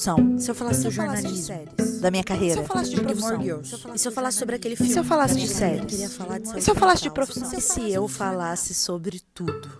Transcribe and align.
Se 0.00 0.50
eu 0.50 0.54
falasse 0.54 0.80
de 0.80 0.90
jornalismo, 0.90 1.54
da 2.00 2.10
minha 2.10 2.24
carreira, 2.24 2.54
Se 2.54 2.60
eu 2.60 2.66
falasse 2.66 2.90
de 2.90 3.00
profissão, 3.02 3.28
Gilmore 3.28 3.44
Girls, 3.44 3.68
se 3.68 3.74
eu 3.74 3.78
falasse 3.78 3.96
e 3.96 3.98
se 4.00 4.08
eu 4.08 4.12
falasse 4.12 4.38
sobre 4.38 4.56
aquele 4.56 4.76
filme, 4.76 4.92
se 4.92 4.98
eu 4.98 5.04
falasse 5.04 5.36
de 5.38 5.46
séries, 5.46 5.92
e 5.92 6.62
se 6.62 6.70
eu 6.70 6.74
falasse 6.74 7.02
de 7.02 7.10
profissão, 7.10 7.50
profissão, 7.50 7.58
e 7.58 7.60
se 7.60 7.92
eu 7.92 8.08
falasse 8.08 8.72
sobre 8.72 9.20
tudo? 9.34 9.78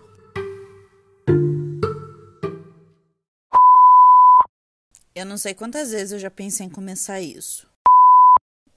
Eu 5.15 5.25
não 5.25 5.37
sei 5.37 5.55
quantas 5.55 5.89
vezes 5.89 6.11
eu 6.11 6.19
já 6.19 6.29
pensei 6.29 6.67
em 6.67 6.69
começar 6.69 7.19
isso. 7.19 7.67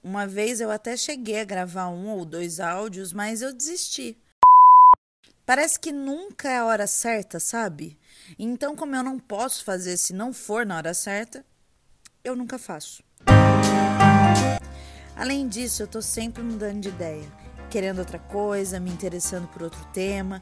Uma 0.03 0.27
vez 0.27 0.63
eu 0.63 0.71
até 0.71 0.97
cheguei 0.97 1.41
a 1.41 1.45
gravar 1.45 1.89
um 1.89 2.09
ou 2.09 2.25
dois 2.25 2.59
áudios, 2.59 3.13
mas 3.13 3.43
eu 3.43 3.53
desisti. 3.53 4.17
Parece 5.47 5.79
que 5.79 5.93
nunca 5.93 6.49
é 6.49 6.57
a 6.57 6.65
hora 6.65 6.87
certa, 6.87 7.39
sabe? 7.39 7.99
Então, 8.39 8.75
como 8.75 8.97
eu 8.97 9.03
não 9.03 9.19
posso 9.19 9.63
fazer 9.63 9.99
se 9.99 10.15
não 10.15 10.33
for 10.33 10.65
na 10.65 10.77
hora 10.77 10.95
certa, 10.95 11.45
eu 12.25 12.35
nunca 12.35 12.59
faço. 12.59 13.05
Além 15.15 15.47
disso, 15.47 15.83
eu 15.83 15.87
tô 15.87 16.01
sempre 16.01 16.43
mudando 16.43 16.81
de 16.81 16.89
ideia, 16.89 17.31
querendo 17.69 17.99
outra 17.99 18.19
coisa, 18.19 18.81
me 18.81 18.91
interessando 18.91 19.47
por 19.49 19.63
outro 19.63 19.85
tema, 19.93 20.41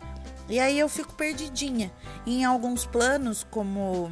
e 0.49 0.61
aí 0.61 0.79
eu 0.79 0.89
fico 0.89 1.15
perdidinha. 1.15 1.93
E 2.25 2.37
em 2.37 2.45
alguns 2.45 2.87
planos, 2.87 3.45
como 3.51 4.09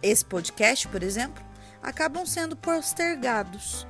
esse 0.00 0.24
podcast, 0.24 0.86
por 0.86 1.02
exemplo, 1.02 1.44
acabam 1.82 2.24
sendo 2.24 2.54
postergados. 2.54 3.84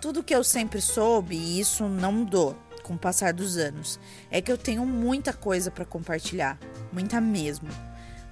Tudo 0.00 0.24
que 0.24 0.34
eu 0.34 0.42
sempre 0.42 0.80
soube, 0.80 1.36
e 1.36 1.60
isso 1.60 1.84
não 1.84 2.10
mudou 2.10 2.67
com 2.88 2.94
o 2.94 2.98
passar 2.98 3.34
dos 3.34 3.58
anos, 3.58 4.00
é 4.30 4.40
que 4.40 4.50
eu 4.50 4.56
tenho 4.56 4.86
muita 4.86 5.34
coisa 5.34 5.70
para 5.70 5.84
compartilhar, 5.84 6.58
muita 6.90 7.20
mesmo. 7.20 7.68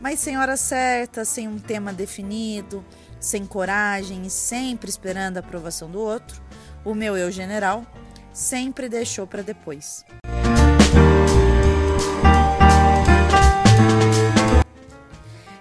Mas 0.01 0.19
sem 0.19 0.39
hora 0.39 0.57
certa, 0.57 1.27
sem 1.27 1.47
um 1.47 1.59
tema 1.59 1.93
definido, 1.93 2.83
sem 3.21 3.45
coragem 3.45 4.25
e 4.27 4.31
sempre 4.31 4.89
esperando 4.89 5.37
a 5.37 5.41
aprovação 5.41 5.91
do 5.91 6.01
outro, 6.01 6.43
o 6.87 6.95
meu 6.95 7.19
eu 7.19 7.31
general 7.31 7.87
sempre 8.33 8.89
deixou 8.89 9.27
para 9.27 9.43
depois. 9.43 10.07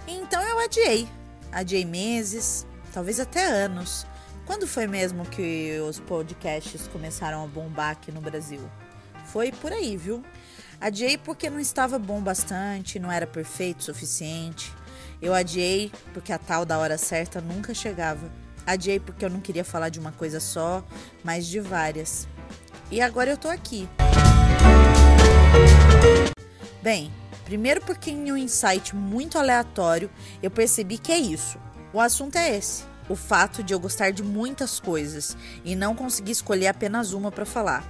Então 0.07 0.41
eu 0.41 0.59
adiei. 0.59 1.07
Adiei 1.51 1.83
meses, 1.83 2.65
talvez 2.93 3.19
até 3.19 3.45
anos. 3.45 4.07
Quando 4.45 4.67
foi 4.67 4.85
mesmo 4.85 5.25
que 5.25 5.79
os 5.79 5.99
podcasts 5.99 6.87
começaram 6.87 7.43
a 7.43 7.47
bombar 7.47 7.91
aqui 7.91 8.11
no 8.11 8.21
Brasil? 8.21 8.61
Foi 9.25 9.51
por 9.51 9.71
aí, 9.71 9.97
viu? 9.97 10.23
Adiei 10.79 11.17
porque 11.17 11.49
não 11.49 11.59
estava 11.59 11.97
bom 11.97 12.21
bastante, 12.21 12.99
não 12.99 13.11
era 13.11 13.25
perfeito 13.25 13.79
o 13.79 13.83
suficiente. 13.83 14.71
Eu 15.21 15.33
adiei 15.33 15.91
porque 16.13 16.31
a 16.31 16.37
tal 16.37 16.65
da 16.65 16.77
hora 16.77 16.97
certa 16.97 17.41
nunca 17.41 17.73
chegava. 17.73 18.29
Adiei 18.65 18.99
porque 18.99 19.23
eu 19.23 19.29
não 19.29 19.39
queria 19.39 19.63
falar 19.63 19.89
de 19.89 19.99
uma 19.99 20.11
coisa 20.11 20.39
só, 20.39 20.83
mas 21.23 21.45
de 21.45 21.59
várias. 21.59 22.27
E 22.91 23.01
agora 23.01 23.31
eu 23.31 23.37
tô 23.37 23.47
aqui. 23.47 23.87
Bem, 26.81 27.11
primeiro 27.45 27.81
porque 27.81 28.11
em 28.11 28.31
um 28.31 28.37
insight 28.37 28.95
muito 28.95 29.37
aleatório 29.37 30.09
eu 30.41 30.51
percebi 30.51 30.97
que 30.97 31.11
é 31.11 31.17
isso. 31.17 31.57
O 31.93 31.99
assunto 31.99 32.35
é 32.35 32.55
esse. 32.55 32.83
O 33.09 33.15
fato 33.15 33.63
de 33.63 33.73
eu 33.73 33.79
gostar 33.79 34.11
de 34.11 34.23
muitas 34.23 34.79
coisas 34.79 35.37
e 35.63 35.75
não 35.75 35.95
conseguir 35.95 36.31
escolher 36.31 36.67
apenas 36.67 37.13
uma 37.13 37.31
para 37.31 37.45
falar. 37.45 37.83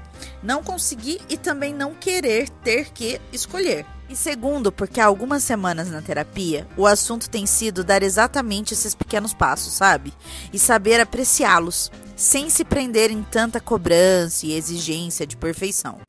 Não 0.43 0.63
conseguir 0.63 1.21
e 1.29 1.37
também 1.37 1.73
não 1.73 1.93
querer 1.93 2.49
ter 2.49 2.91
que 2.91 3.19
escolher. 3.31 3.85
E 4.07 4.15
segundo, 4.15 4.71
porque 4.71 4.99
há 4.99 5.05
algumas 5.05 5.43
semanas 5.43 5.89
na 5.89 6.01
terapia, 6.01 6.67
o 6.77 6.85
assunto 6.85 7.29
tem 7.29 7.45
sido 7.45 7.83
dar 7.83 8.03
exatamente 8.03 8.73
esses 8.73 8.93
pequenos 8.93 9.33
passos, 9.33 9.73
sabe? 9.73 10.13
E 10.53 10.59
saber 10.59 10.99
apreciá-los, 10.99 11.91
sem 12.15 12.49
se 12.49 12.63
prender 12.63 13.09
em 13.09 13.23
tanta 13.23 13.59
cobrança 13.59 14.45
e 14.45 14.53
exigência 14.53 15.25
de 15.25 15.35
perfeição. 15.35 15.99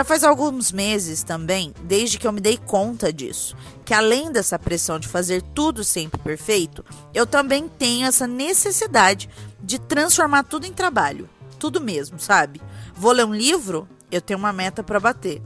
Já 0.00 0.04
faz 0.04 0.24
alguns 0.24 0.72
meses 0.72 1.22
também, 1.22 1.74
desde 1.82 2.16
que 2.16 2.26
eu 2.26 2.32
me 2.32 2.40
dei 2.40 2.56
conta 2.56 3.12
disso, 3.12 3.54
que 3.84 3.92
além 3.92 4.32
dessa 4.32 4.58
pressão 4.58 4.98
de 4.98 5.06
fazer 5.06 5.42
tudo 5.54 5.84
sempre 5.84 6.18
perfeito, 6.18 6.82
eu 7.12 7.26
também 7.26 7.68
tenho 7.68 8.06
essa 8.06 8.26
necessidade 8.26 9.28
de 9.62 9.78
transformar 9.78 10.44
tudo 10.44 10.64
em 10.64 10.72
trabalho. 10.72 11.28
Tudo 11.58 11.82
mesmo, 11.82 12.18
sabe? 12.18 12.62
Vou 12.94 13.12
ler 13.12 13.26
um 13.26 13.34
livro, 13.34 13.86
eu 14.10 14.22
tenho 14.22 14.38
uma 14.38 14.54
meta 14.54 14.82
para 14.82 14.98
bater. 14.98 15.42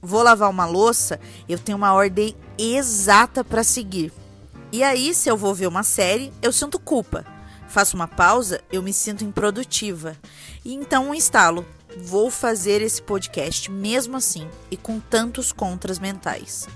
Vou 0.00 0.22
lavar 0.22 0.48
uma 0.48 0.64
louça, 0.64 1.20
eu 1.46 1.58
tenho 1.58 1.76
uma 1.76 1.92
ordem 1.92 2.34
exata 2.56 3.44
para 3.44 3.62
seguir. 3.62 4.10
E 4.72 4.82
aí, 4.82 5.12
se 5.12 5.28
eu 5.28 5.36
vou 5.36 5.54
ver 5.54 5.66
uma 5.66 5.82
série, 5.82 6.32
eu 6.40 6.50
sinto 6.50 6.78
culpa. 6.78 7.26
Faço 7.68 7.94
uma 7.94 8.08
pausa, 8.08 8.60
eu 8.72 8.82
me 8.82 8.92
sinto 8.92 9.24
improdutiva. 9.24 10.16
E 10.64 10.74
então 10.74 11.10
um 11.10 11.14
instalo 11.14 11.64
vou 11.96 12.30
fazer 12.30 12.82
esse 12.82 13.00
podcast 13.00 13.70
mesmo 13.70 14.16
assim 14.16 14.48
e 14.70 14.76
com 14.76 14.98
tantos 14.98 15.52
contras 15.52 15.98
mentais. 15.98 16.66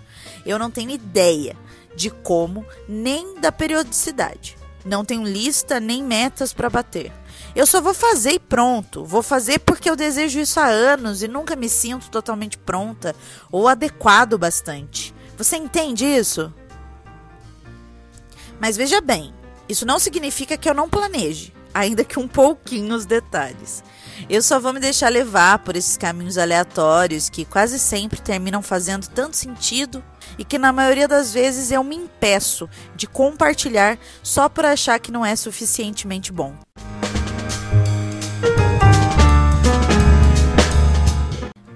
Eu 0.45 0.59
não 0.59 0.71
tenho 0.71 0.91
ideia 0.91 1.57
de 1.95 2.11
como 2.11 2.65
nem 2.89 3.41
da 3.41 3.53
periodicidade. 3.53 4.57
Não 4.85 5.05
tenho 5.05 5.25
lista 5.25 5.79
nem 5.79 6.03
metas 6.03 6.53
para 6.53 6.71
bater. 6.71 7.13
Eu 7.55 7.67
só 7.67 7.81
vou 7.81 7.95
fazer 7.95 8.33
e 8.33 8.39
pronto. 8.39 9.05
Vou 9.05 9.23
fazer 9.23 9.61
porque 9.61 9.89
eu 9.89 9.95
desejo 9.95 10.41
isso 10.41 10.59
há 10.59 10.67
anos 10.67 11.23
e 11.23 11.29
nunca 11.29 11.55
me 11.55 11.69
sinto 11.69 12.11
totalmente 12.11 12.59
pronta 12.59 13.15
ou 13.51 13.69
adequado 13.69 14.37
bastante. 14.37 15.15
Você 15.37 15.57
entende 15.57 16.05
isso? 16.05 16.53
Mas 18.59 18.77
veja 18.77 19.01
bem, 19.01 19.33
isso 19.69 19.87
não 19.87 19.99
significa 19.99 20.57
que 20.57 20.69
eu 20.69 20.75
não 20.75 20.89
planeje, 20.89 21.53
ainda 21.73 22.05
que 22.05 22.19
um 22.19 22.29
pouquinho 22.29 22.95
os 22.95 23.07
detalhes. 23.07 23.83
Eu 24.29 24.43
só 24.43 24.61
vou 24.61 24.73
me 24.73 24.81
deixar 24.81 25.09
levar 25.09 25.59
por 25.61 25.77
esses 25.77 25.97
caminhos 25.97 26.39
aleatórios 26.39 27.29
que 27.29 27.45
quase 27.45 27.79
sempre 27.79 28.21
terminam 28.21 28.63
fazendo 28.63 29.09
tanto 29.09 29.37
sentido 29.37 30.03
e 30.39 30.45
que 30.45 30.59
na 30.59 30.73
maioria 30.73 31.09
das 31.09 31.33
vezes 31.33 31.71
eu 31.71 31.83
me 31.83 31.97
impeço 31.97 32.69
de 32.95 33.07
compartilhar 33.07 33.99
só 34.23 34.49
por 34.49 34.65
achar 34.65 34.99
que 34.99 35.13
não 35.13 35.25
é 35.25 35.35
suficientemente 35.35 36.33
bom. 36.33 36.55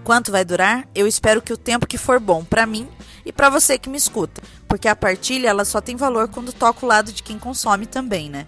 Quanto 0.05 0.31
vai 0.31 0.45
durar? 0.45 0.87
Eu 0.95 1.07
espero 1.09 1.43
que 1.43 1.53
o 1.53 1.57
tempo 1.57 1.87
que 1.87 1.99
for 1.99 2.21
bom 2.21 2.45
para 2.45 2.65
mim 2.65 2.89
e 3.27 3.33
para 3.33 3.51
você 3.51 3.77
que 3.77 3.91
me 3.91 3.99
escuta, 3.99 4.41
porque 4.69 4.87
a 4.87 4.95
partilha 4.95 5.49
ela 5.49 5.65
só 5.65 5.81
tem 5.81 5.97
valor 5.97 6.29
quando 6.29 6.53
toca 6.53 6.87
o 6.87 6.89
lado 6.89 7.13
de 7.13 7.25
quem 7.25 7.37
consome 7.37 7.85
também, 7.85 8.31
né? 8.31 8.47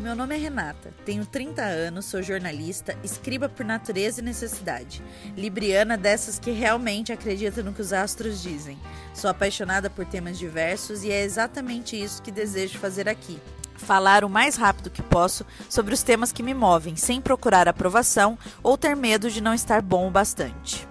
Meu 0.00 0.16
nome 0.16 0.36
é 0.36 0.38
Renata, 0.38 0.90
tenho 1.04 1.26
30 1.26 1.62
anos, 1.62 2.06
sou 2.06 2.22
jornalista, 2.22 2.96
escriba 3.04 3.46
por 3.46 3.64
natureza 3.64 4.22
e 4.22 4.24
necessidade, 4.24 5.02
libriana 5.36 5.98
dessas 5.98 6.38
que 6.38 6.50
realmente 6.50 7.12
acredita 7.12 7.62
no 7.62 7.74
que 7.74 7.82
os 7.82 7.92
astros 7.92 8.42
dizem. 8.42 8.78
Sou 9.12 9.28
apaixonada 9.28 9.90
por 9.90 10.06
temas 10.06 10.38
diversos 10.38 11.04
e 11.04 11.12
é 11.12 11.22
exatamente 11.22 11.94
isso 11.94 12.22
que 12.22 12.30
desejo 12.30 12.78
fazer 12.78 13.06
aqui. 13.06 13.38
Falar 13.78 14.24
o 14.24 14.28
mais 14.28 14.56
rápido 14.56 14.90
que 14.90 15.02
posso 15.02 15.46
sobre 15.68 15.94
os 15.94 16.02
temas 16.02 16.32
que 16.32 16.42
me 16.42 16.52
movem, 16.52 16.96
sem 16.96 17.20
procurar 17.20 17.68
aprovação 17.68 18.38
ou 18.62 18.76
ter 18.76 18.94
medo 18.94 19.30
de 19.30 19.40
não 19.40 19.54
estar 19.54 19.80
bom 19.80 20.08
o 20.08 20.10
bastante. 20.10 20.87